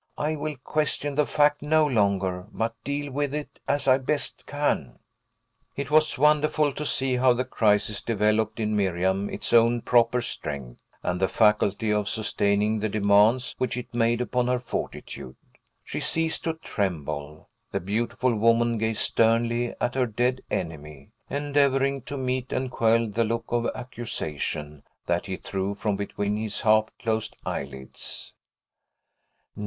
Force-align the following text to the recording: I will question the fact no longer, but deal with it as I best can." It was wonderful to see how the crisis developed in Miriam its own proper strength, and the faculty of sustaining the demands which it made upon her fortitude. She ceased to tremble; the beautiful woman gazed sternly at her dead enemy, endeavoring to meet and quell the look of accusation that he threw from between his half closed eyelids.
I 0.17 0.35
will 0.35 0.55
question 0.63 1.13
the 1.13 1.27
fact 1.27 1.61
no 1.61 1.85
longer, 1.85 2.47
but 2.51 2.73
deal 2.83 3.11
with 3.11 3.35
it 3.35 3.59
as 3.67 3.87
I 3.87 3.99
best 3.99 4.47
can." 4.47 4.97
It 5.75 5.91
was 5.91 6.17
wonderful 6.17 6.73
to 6.73 6.87
see 6.87 7.17
how 7.17 7.33
the 7.33 7.45
crisis 7.45 8.01
developed 8.01 8.59
in 8.59 8.75
Miriam 8.75 9.29
its 9.29 9.53
own 9.53 9.83
proper 9.83 10.19
strength, 10.23 10.81
and 11.03 11.19
the 11.21 11.27
faculty 11.27 11.93
of 11.93 12.09
sustaining 12.09 12.79
the 12.79 12.89
demands 12.89 13.53
which 13.59 13.77
it 13.77 13.93
made 13.93 14.21
upon 14.21 14.47
her 14.47 14.57
fortitude. 14.57 15.35
She 15.83 15.99
ceased 15.99 16.45
to 16.45 16.55
tremble; 16.55 17.47
the 17.71 17.79
beautiful 17.79 18.33
woman 18.35 18.79
gazed 18.79 19.01
sternly 19.01 19.75
at 19.79 19.93
her 19.93 20.07
dead 20.07 20.41
enemy, 20.49 21.11
endeavoring 21.29 22.01
to 22.05 22.17
meet 22.17 22.51
and 22.51 22.71
quell 22.71 23.07
the 23.07 23.23
look 23.23 23.45
of 23.49 23.69
accusation 23.75 24.81
that 25.05 25.27
he 25.27 25.37
threw 25.37 25.75
from 25.75 25.95
between 25.95 26.37
his 26.37 26.61
half 26.61 26.87
closed 26.97 27.35
eyelids. 27.45 28.33